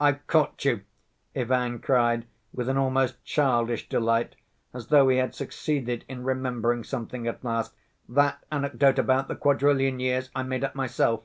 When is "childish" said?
3.22-3.86